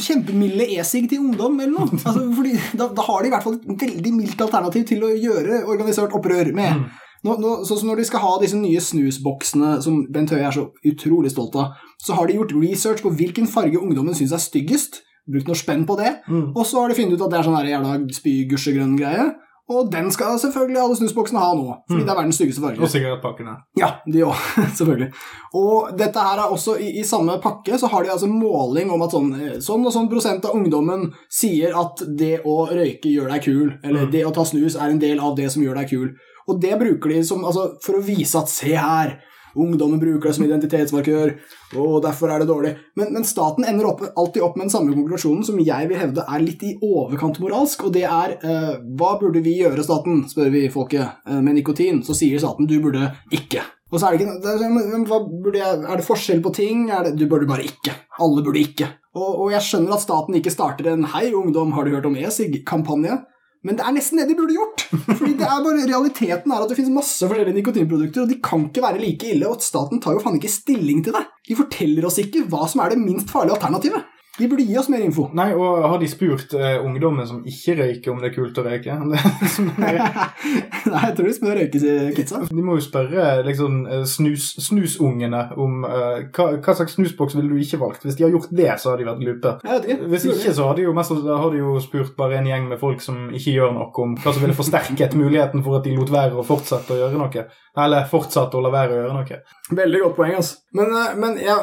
[0.00, 1.98] kjempemilde e-sig til ungdom, eller noe.
[2.06, 5.12] Altså, fordi da, da har de i hvert fall et veldig mildt alternativ til å
[5.12, 6.86] gjøre organisert opprør med.
[7.26, 10.56] Nå, nå, sånn som Når de skal ha disse nye snusboksene, som Bent Høie er
[10.56, 14.40] så utrolig stolt av, så har de gjort research på hvilken farge ungdommen syns er
[14.40, 15.02] styggest.
[15.30, 16.16] Brukt noe spenn på det.
[16.54, 19.30] Og så har de funnet ut at det er sånn jævla spy-gusjegrønn greie.
[19.70, 22.82] Og den skal selvfølgelig alle snusboksene ha nå, fordi det er verdens styggeste farge.
[22.82, 23.52] Og sigarettpakkene.
[23.78, 24.40] Ja, de òg,
[24.78, 25.10] selvfølgelig.
[25.60, 29.04] Og dette her er også i, i samme pakke, så har de altså måling om
[29.06, 33.30] at sånn, eh, sånn og sånn prosent av ungdommen sier at det å røyke gjør
[33.30, 35.92] deg kul, eller det å ta snus er en del av det som gjør deg
[35.94, 36.08] kul.
[36.50, 39.20] Og det bruker de som, altså, for å vise at se her,
[39.54, 41.34] ungdommen bruker det som identitetsmarkør,
[41.80, 42.74] og derfor er det dårlig.
[42.98, 46.24] Men, men staten ender opp, alltid opp med den samme konklusjonen som jeg vil hevde
[46.26, 50.52] er litt i overkant moralsk, og det er eh, hva burde vi gjøre, staten, spør
[50.54, 52.02] vi folket, eh, med nikotin.
[52.06, 53.64] Så sier staten du burde ikke.
[53.90, 54.38] Og så er det ikke
[55.50, 56.86] det er, er det forskjell på ting?
[56.90, 57.96] Det, du burde bare ikke.
[58.22, 58.86] Alle burde ikke.
[59.18, 62.14] Og, og jeg skjønner at staten ikke starter en 'Hei, ungdom, har du hørt om
[62.14, 63.18] e-sig?'-kampanje.
[63.66, 64.86] Men det er nesten det de burde gjort.
[65.18, 68.64] Fordi det er bare Realiteten er at det finnes masse forskjellige nikotinprodukter, og de kan
[68.68, 69.50] ikke være like ille.
[69.50, 71.26] Og staten tar jo faen ikke stilling til det.
[71.48, 74.08] De forteller oss ikke hva som er det minst farlige alternativet.
[74.40, 75.26] De burde gi oss mer info.
[75.36, 78.64] Nei, og har de spurt eh, ungdommen som ikke røyker, om det er kult å
[78.64, 78.96] røyke?
[79.80, 82.42] Nei, jeg tror de spør røykekidsa.
[82.48, 87.52] De må jo spørre liksom, eh, snus, snusungene om eh, hva, hva slags snusboks ville
[87.52, 88.06] du ikke valgt.
[88.06, 89.54] Hvis de har gjort det, så har de vært lupe.
[89.66, 90.10] Jeg vet ikke.
[90.14, 92.80] Hvis ikke, så har de jo mest har de jo spurt bare en gjeng med
[92.80, 96.12] folk som ikke gjør noe, om hva som ville forsterket muligheten for at de lot
[96.12, 97.46] være å fortsette å gjøre noe.
[97.80, 99.40] Eller fortsatte å la være å gjøre noe.
[99.80, 100.58] Veldig godt poeng, altså.
[100.76, 101.56] Men, eh, men jeg,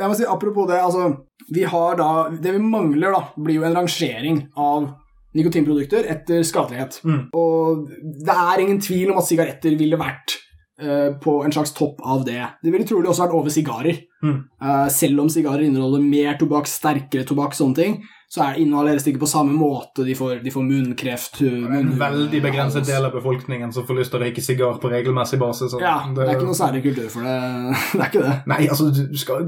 [0.00, 1.08] jeg må si, apropos det, altså
[1.54, 4.92] Vi har da Det vi mangler, da, blir jo en rangering av
[5.34, 7.00] nikotinprodukter etter skadelighet.
[7.02, 7.22] Mm.
[7.34, 7.88] Og
[8.22, 10.36] det er ingen tvil om at sigaretter ville vært
[10.78, 12.38] eh, på en slags topp av det.
[12.62, 13.98] Det ville trolig også vært over sigarer.
[14.22, 14.36] Mm.
[14.62, 17.98] Uh, selv om sigarer inneholder mer tobakk, sterkere tobakk, sånne ting,
[18.34, 20.02] så er, inhaleres det ikke på samme måte.
[20.06, 21.38] De får, de får munnkreft.
[21.44, 24.90] Er en veldig begrenset del av befolkningen som får lyst til å røyke sigar på
[24.90, 25.76] regelmessig basis.
[25.78, 27.34] Ja, det er ikke noe særlig kultur for det.
[27.94, 28.32] Det er ikke det.
[28.50, 29.44] Nei, altså, du skal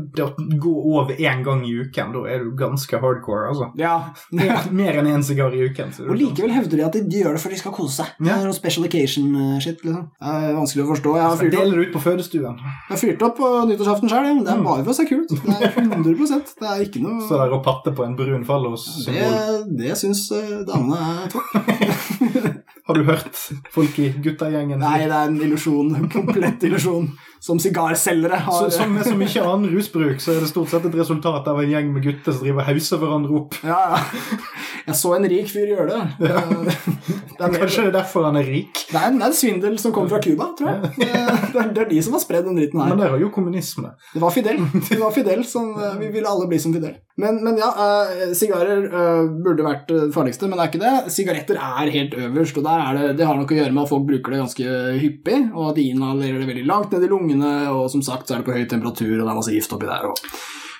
[0.63, 3.69] gå over én gang i uken, da er du ganske hardcore, altså.
[3.81, 3.97] Ja,
[4.37, 5.91] Mer, mer enn én sigar i uken.
[5.97, 8.13] så Og likevel hevder de at de gjør det for de skal kose seg.
[8.21, 8.29] Ja.
[8.29, 9.83] Det er noe special occasion-shit.
[9.83, 10.07] liksom.
[10.21, 11.17] Det er vanskelig å forstå.
[11.19, 12.63] Jeg har fyrt Deler ut på fødestuen.
[12.63, 14.31] jeg har fyrt opp på nyttårsaften sjøl.
[14.47, 15.35] Det er bare for å se kult.
[15.35, 18.47] Det er 100 Det er ikke noe Så der å patte på en brun
[18.77, 19.77] fallos-symbol.
[19.77, 21.57] Det, det syns eh, damene er topp.
[22.87, 23.39] Har du hørt
[23.75, 24.79] folk i guttagjengen?
[24.79, 25.89] Nei, det er en illusjon.
[25.99, 27.09] En komplett illusjon.
[27.43, 30.87] Som sigarselgere Så, har som med så mye annen rusbruk, så er det stort sett
[30.87, 33.59] et resultat av en gjeng med gutter som driver og hauser hverandre opp.
[33.67, 34.39] Ja, ja.
[34.87, 36.01] Jeg så en rik fyr gjøre det.
[36.21, 38.85] Det er, det er, Kanskje det er derfor han er rik?
[38.93, 40.93] det er en, det er en svindel som kommer fra Cuba, tror jeg.
[41.01, 42.95] Det er, det er de som har spredd den dritten her.
[42.95, 43.91] Men det er jo kommunisme.
[44.15, 44.63] Det var Fidel.
[44.77, 46.95] Det var Fidel som, eh, Vi ville alle bli som Fidel.
[47.17, 51.13] Men, men ja, eh, sigarer uh, burde vært det farligste, men det er ikke det.
[51.15, 54.35] Sigaretter er helt øverst, og det, det har nok å gjøre med at folk bruker
[54.35, 58.05] det ganske hyppig, og at de inhalerer det veldig langt ned i lungene, og som
[58.05, 60.21] sagt så er det på høy temperatur, og det er masse gift oppi der, og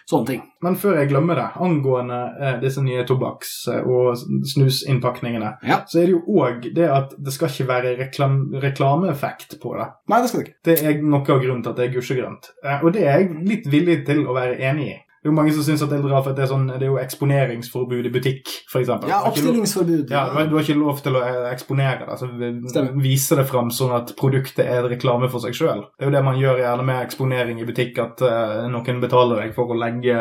[0.07, 0.43] sånne ting.
[0.63, 4.21] Men før jeg glemmer det, angående eh, disse nye tobakks- og
[4.53, 5.81] snusinnpakningene, Ja.
[5.89, 9.89] så er det jo òg det at det skal ikke være reklam reklameeffekt på det.
[10.13, 10.61] Nei, det skal det ikke.
[10.69, 12.53] Det er noe av grunnen til at det er gusjegrønt.
[12.63, 14.97] Eh, Og det er jeg litt villig til å være enig i.
[15.27, 16.85] Det er jo mange som syns at det er rart, for det er, sånn, det
[16.87, 18.93] er jo eksponeringsforbud i butikk, f.eks.
[19.11, 20.13] Ja, oppstillingsforbud.
[20.15, 23.95] Ja, du har, ikke lov til å eh, eksponere det, altså vise det fram sånn
[23.97, 25.83] at produktet er reklame for seg sjøl.
[25.99, 29.43] Det er jo det man gjør gjerne med eksponering i butikk, at uh, noen betaler
[29.43, 30.15] deg for å legge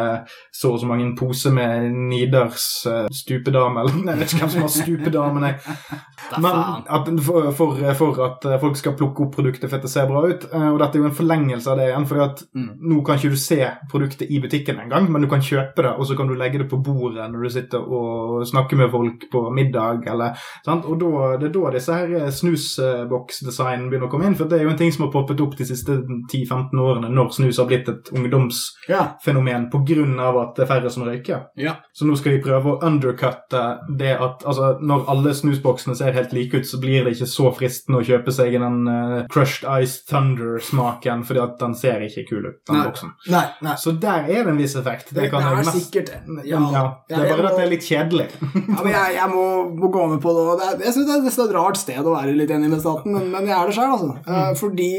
[0.50, 4.65] så og så mange poser med Nidars uh, stupedame, eller jeg vet ikke hvem som
[4.65, 5.54] har stupedame, nei.
[6.41, 9.91] Men at, for, for, for at eh, folk skal plukke opp produktet for at det
[9.94, 10.48] ser bra ut.
[10.50, 12.24] Uh, Og dette er jo en forlengelse av det igjen, for
[12.56, 12.70] Mm.
[12.88, 13.58] nå kan ikke du se
[13.91, 16.69] produktet i butikken engang, men du kan kjøpe det, og så kan du legge det
[16.71, 20.86] på bordet når du sitter og snakker med folk på middag, eller sant?
[20.86, 24.60] Og da, det er da disse her eh, snusboksdesignene begynner å komme inn, for det
[24.60, 25.97] er jo en ting som har poppet opp de siste
[26.31, 30.93] 10-15 årene når snus har blitt et ungdomsfenomen på grunn av at det er færre
[30.93, 31.49] som røyker.
[31.60, 31.77] ja.
[31.95, 33.62] Så nå skal de prøve å undercutte
[33.99, 37.51] det at altså, når alle snusboksene ser helt like ut, så blir det ikke så
[37.55, 42.49] fristende å kjøpe seg den uh, Crushed Ice Thunder-smaken, fordi at den ser ikke kul
[42.49, 42.86] ut, den Nei.
[42.89, 43.13] boksen.
[43.31, 43.77] Nei, nei.
[43.79, 45.12] Så der er det en viss effekt.
[45.12, 46.86] Det, Det, det er sikkert sikkert Ja, ja.
[47.10, 48.28] det er Jeg bare at det er litt kjedelig.
[48.76, 49.45] Ja, men jeg, jeg må,
[49.76, 50.48] må gå med på det.
[50.62, 53.15] det er, jeg syns det er et rart sted å være litt enig med staten,
[53.15, 54.12] men, men jeg er det sjøl, altså.
[54.26, 54.60] Mm.
[54.60, 54.91] fordi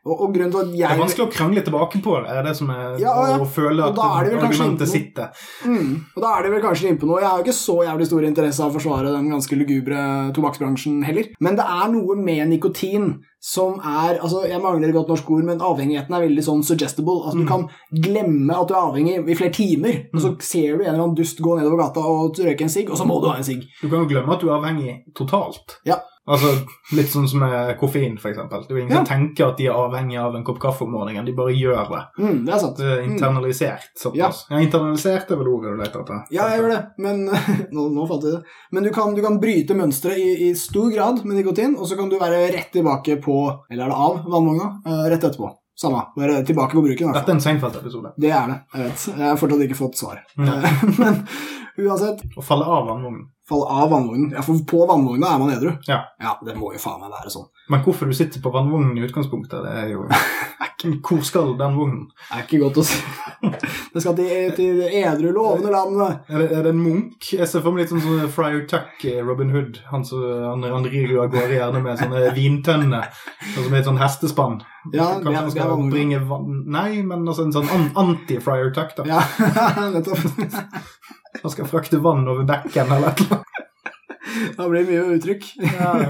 [0.00, 2.94] og, og at Det er vanskelig å krangle tilbake på det, er det som er
[3.02, 3.34] Ja, ja.
[3.36, 5.28] å føle at det argumentet sitter.
[5.68, 7.20] mm, Og da er det vel kanskje innpå noe.
[7.20, 10.04] Jeg har jo ikke så jævlig stor interesse av å forsvare den ganske lugubre
[10.36, 11.28] tobakksbransjen heller.
[11.44, 15.44] Men det er noe med nikotin som er altså Jeg mangler et godt norsk ord,
[15.48, 17.22] men avhengigheten er veldig sånn suggestible.
[17.24, 17.46] Altså Mm.
[17.46, 17.68] Du kan
[18.04, 21.16] glemme at du er avhengig i flere timer, og så ser du en eller annen
[21.16, 23.64] dust gå nedover gata og røyke en sigg, og så må du ha en sigg.
[23.80, 25.78] Du kan jo glemme at du er avhengig totalt.
[25.88, 25.96] Ja.
[26.30, 26.46] Altså,
[26.94, 28.36] Litt sånn som med koffein, f.eks.
[28.36, 28.96] Det er ingen Ja.
[29.00, 31.24] som tenker at de er avhengig av en kopp kaffe om morgenen.
[31.26, 32.02] De bare gjør det.
[32.22, 32.76] Mm, det er sant.
[32.76, 34.44] Det er internalisert såpass.
[34.50, 34.58] Ja.
[34.62, 36.20] internalisert er vel ordet du leter etter.
[36.30, 37.24] Ja, jeg gjør det, men
[37.74, 38.42] nå, nå fant jeg det.
[38.72, 41.96] Men du kan, du kan bryte mønsteret i, i stor grad med nikotin, og så
[41.98, 43.29] kan du være rett tilbake på
[43.70, 44.68] Eller er det av vannvogna?
[44.86, 45.50] Eh, rett etterpå.
[45.80, 46.02] Samme.
[46.16, 47.12] Bare tilbake på bruken.
[47.16, 48.12] Dette er en Seinfeld-episode.
[48.20, 48.58] Det er det.
[48.74, 49.04] Jeg vet.
[49.14, 50.20] Jeg har fortsatt ikke fått svar.
[51.00, 51.22] Men
[51.80, 53.30] uansett, Å falle av vannvognen.
[53.50, 54.32] Fall av vannvognen.
[54.36, 55.72] Ja, for på vannvogna er man edru.
[55.88, 56.00] Ja.
[56.22, 57.48] ja, det må jo faen meg være sånn.
[57.70, 60.06] Men hvorfor du sitter på vannvognen i utgangspunktet, det er jo
[60.80, 62.06] Hvor skal den vognen?
[62.30, 62.96] Det er ikke godt å si.
[63.92, 65.98] Det skal til, til edru, lovende land.
[66.30, 67.26] Er det, er det en munk?
[67.34, 69.80] Jeg ser for meg litt sånn som Friar Tuck i Robin Hood.
[69.90, 73.10] Han, så, han, han rir jo av gårde gjerne med sånne vintønner,
[73.52, 74.60] sånn er et sånn hestespann.
[74.94, 75.90] Ja, det Kanskje han det skal vannvogn.
[75.92, 79.04] bringe vann Nei, men altså en sånn an anti-Friar Tuck, da.
[79.10, 79.20] Ja,
[79.98, 80.24] nettopp.
[81.42, 83.46] Han skal frakte vann over bekken eller et eller annet.
[84.56, 85.46] Da blir det mye uttrykk.
[85.66, 85.92] Ja.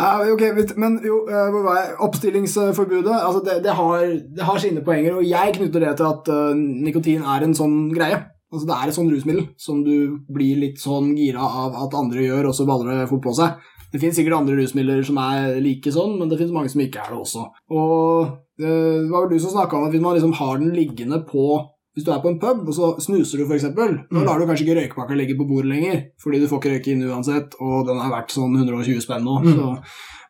[0.00, 0.42] Ja, ok,
[0.80, 1.90] men jo, uh?
[2.06, 4.04] Oppstillingsforbudet, altså det, det, har,
[4.36, 7.90] det har sine poenger, og jeg knytter det til at uh, nikotin er en sånn
[7.92, 8.22] greie.
[8.50, 12.24] Altså Det er et sånn rusmiddel som du blir litt sånn gira av at andre
[12.24, 13.60] gjør, og så baller det fort på seg.
[13.90, 17.02] Det finnes sikkert andre rusmidler som er like sånn, men det finnes mange som ikke
[17.02, 17.44] er det også.
[17.74, 20.74] Og eh, det var vel du som snakka om at hvis man liksom har den
[20.74, 21.46] liggende på
[21.94, 24.24] hvis du er på en pub, og så snuser du f.eks., da Mm.
[24.26, 27.02] lar du kanskje ikke røykpakka ligge på bordet lenger, fordi du får ikke røyke inn
[27.10, 29.40] uansett, og den er verdt sånn 120 spenn nå.
[29.42, 29.54] Mm.
[29.56, 29.76] Så.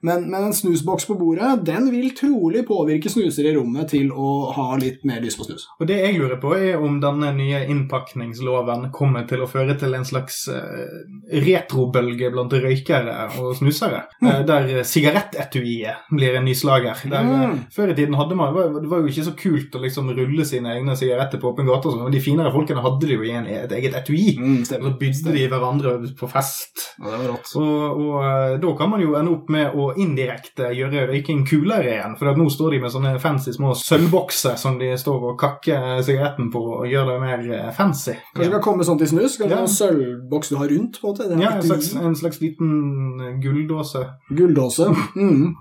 [0.02, 4.50] Men, men en snusboks på bordet, den vil trolig påvirke snusere i rommet til å
[4.56, 5.66] ha litt mer lyst på snus.
[5.78, 9.92] Og det jeg lurer på, er om denne nye innpakningsloven kommer til å føre til
[9.94, 11.04] en slags eh,
[11.44, 14.06] retrobølge blant røykere og snusere.
[14.24, 16.96] Eh, der sigarettetuiet blir en ny slager.
[17.04, 17.58] Der, eh, Mm.
[17.72, 20.10] Før i tiden hadde man, det var- det var jo ikke så kult å liksom
[20.16, 21.88] rulle sine egne sigaretter på åpen gate.
[21.88, 24.36] og sånn, De finere folkene hadde det jo i en, et eget etui.
[24.38, 24.90] Mm, stemmer.
[24.90, 26.86] så bydde de hverandre på fest.
[26.98, 27.52] Ja, det var rått.
[27.56, 31.94] Og, og eh, da kan man jo ende opp med å indirekte gjøre røyking kulere
[31.96, 32.16] igjen.
[32.18, 36.50] For nå står de med sånne fancy små sølvbokser som de står og kakker sigaretten
[36.52, 38.16] på og gjør det mer eh, fancy.
[38.34, 39.38] Kanskje det kan komme sånn til snus?
[39.40, 39.62] Kanskje Ja.
[39.64, 41.00] en sølvboks du har rundt?
[41.00, 41.40] på en måte?
[41.42, 44.06] Ja, en slags, en slags liten eh, gulldåse.
[44.30, 44.90] Gulldåse.
[45.16, 45.54] Mm.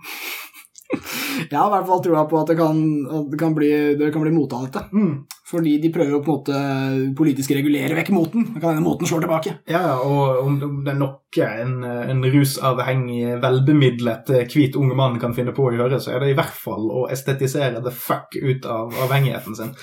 [0.90, 4.10] Jeg har i hvert fall trua på at det kan, at det kan, bli, det
[4.14, 4.88] kan bli mote av dette.
[4.94, 5.12] Mm.
[5.50, 8.48] Fordi de prøver jo på en måte politisk regulere vekk moten.
[8.54, 9.56] Det kan hende moten slår tilbake.
[9.70, 11.18] Ja, og om det er noe
[11.62, 16.24] en, en rusavhengig, velbemidlet eh, hvit ung mann kan finne på å gjøre, så er
[16.24, 19.76] det i hvert fall å estetisere the fuck ut av avhengigheten sin.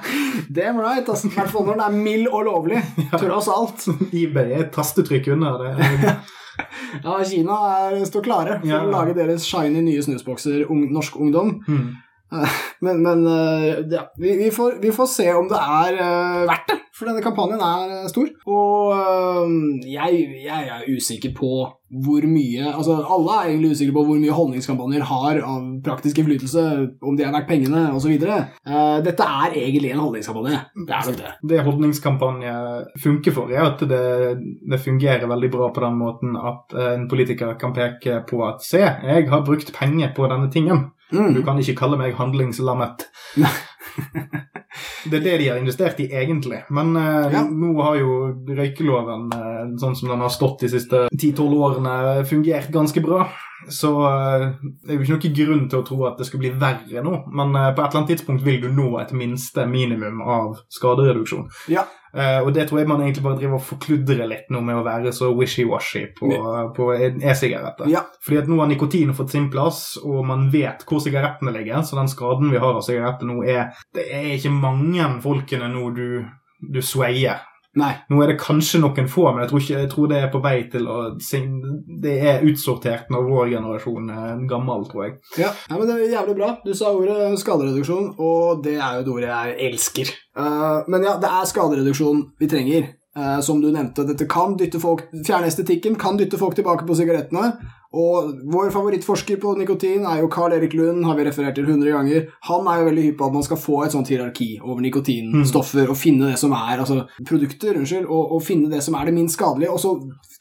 [0.56, 1.28] Damn right, altså.
[1.28, 2.84] I hvert fall når den er mild og lovlig.
[3.20, 3.88] Tross alt.
[4.22, 5.56] eBay er et tastetrykk unna.
[5.60, 6.20] Det er
[7.04, 7.56] Ja, Kina
[7.88, 8.82] er, står klare for Ja.
[8.84, 11.58] å lage deres shiny nye snusbokser, ung, norsk ungdom.
[11.66, 11.90] mm.
[12.80, 16.68] Men, men eh, ja, vi, vi, får, vi får se om det er uh, verdt
[16.70, 18.28] det, for denne kampanjen er eh, stor.
[18.46, 19.50] Og uh,
[19.82, 21.50] jeg, jeg er usikker på
[21.90, 26.62] hvor mye Altså, alle er egentlig usikre på hvor mye holdningskampanjer har av praktisk innflytelse,
[27.02, 28.12] om de er verdt pengene, osv.
[28.22, 30.60] Uh, dette er egentlig en holdningskampanje.
[30.86, 31.32] Det er det.
[31.50, 32.54] Det holdningskampanje
[33.02, 34.02] funker for, er at det,
[34.70, 38.62] det fungerer veldig bra på den måten at eh, en politiker kan peke på at
[38.64, 40.90] se, jeg har brukt penger på denne tingen.
[41.10, 41.42] Du Mm.
[41.42, 43.02] kan ikke kalle meg handlingslammet.
[45.10, 46.60] Det er det de har investert i, egentlig.
[46.70, 47.42] Men eh, Ja.
[47.48, 48.10] nå har jo
[48.46, 51.94] røykeloven, eh, sånn som den har stått de siste 10-12 årene,
[52.28, 53.24] fungert ganske bra.
[53.68, 54.44] Så eh,
[54.84, 57.16] det er jo ikke noen grunn til å tro at det skal bli verre nå.
[57.32, 61.48] Men eh, på et eller annet tidspunkt vil du nå et minste minimum av skadereduksjon.
[61.72, 61.86] Ja.
[62.16, 64.86] Eh, og det tror jeg man egentlig bare driver og forkludrer litt nå med å
[64.86, 66.30] være så wishy-washy på,
[66.76, 67.90] på e-sigaretter.
[67.92, 68.04] Ja.
[68.24, 71.84] Fordi at nå har nikotin fått sin plass, og man vet hvor sigarettene ligger.
[71.86, 75.90] Så den skaden vi har av sigaretter nå, er Det er ikke mange folkene nå
[75.94, 76.06] du,
[76.60, 77.46] du swayer.
[77.78, 77.92] Nei.
[78.10, 80.40] Nå er det kanskje noen få, men jeg tror, ikke, jeg tror det er på
[80.42, 80.96] vei til å
[82.02, 85.18] Det er utsortert når vår generasjon er gammel, tror jeg.
[85.38, 86.50] Ja, ja, men det er jævlig bra.
[86.64, 90.10] Du sa ordet skadereduksjon, og det er jo et ord jeg elsker.
[90.34, 92.90] Uh, men ja, det er skadereduksjon vi trenger.
[93.14, 96.94] Uh, som du nevnte, dette kan dytte folk Fjerne estetikken kan dytte folk tilbake på
[96.98, 97.54] sigarettene.
[97.90, 101.90] Og vår favorittforsker på nikotin er jo Carl Erik Lund, har vi referert til 100
[101.90, 102.28] ganger.
[102.46, 105.90] Han er jo veldig hypp på at man skal få et sånt hierarki over nikotinstoffer
[105.90, 109.16] og finne det som er altså produkter, unnskyld, og, og finne det som er det
[109.16, 109.96] minst skadelige, og så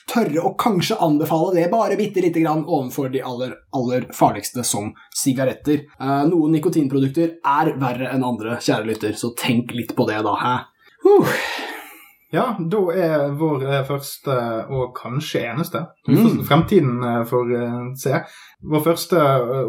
[0.10, 4.94] tørre å kanskje anbefale det bare bitte lite grann overfor de aller, aller farligste, som
[5.18, 5.88] sigaretter.
[5.98, 10.38] Eh, noen nikotinprodukter er verre enn andre, kjære lytter, så tenk litt på det, da.
[10.38, 10.56] Hæ?
[11.06, 11.36] Huh.
[12.30, 14.36] Ja, da er vår eh, første
[14.70, 16.40] og kanskje eneste Mm.
[16.46, 18.20] Fremtiden eh, får eh, se.
[18.72, 19.20] Vår første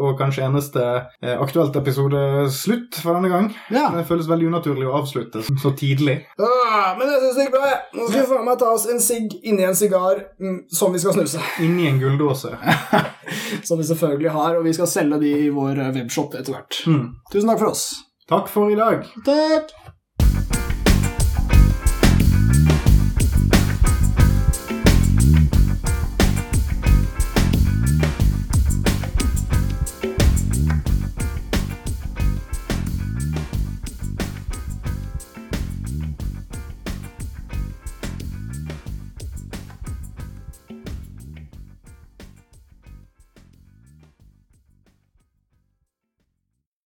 [0.00, 0.84] og kanskje eneste
[1.20, 3.50] aktuelt episode slutt for denne gang.
[3.70, 3.90] Ja.
[3.94, 6.16] Det føles veldig unaturlig å avslutte så tidlig.
[6.40, 7.70] Ah, men det syns jeg er bra.
[7.94, 11.02] Nå skal vi faen meg ta oss en sigg inni en sigar mm, som vi
[11.04, 11.44] skal snuse.
[11.62, 12.56] Inni en gulldåse.
[13.66, 16.82] Som vi selvfølgelig har, og vi skal selge de i vår webshop etter hvert.
[16.90, 17.04] Mm.
[17.30, 17.86] Tusen takk for oss.
[18.30, 19.06] Takk for i dag.
[19.26, 19.74] Takk.